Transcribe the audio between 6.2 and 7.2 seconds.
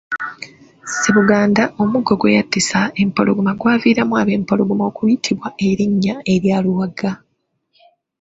erya Luwaga.